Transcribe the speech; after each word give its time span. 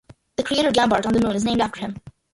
The 0.37 0.41
crater 0.43 0.71
Gambart 0.71 1.05
on 1.05 1.13
the 1.13 1.21
moon 1.21 1.35
is 1.35 1.45
named 1.45 1.61
after 1.61 1.81
him. 1.81 1.97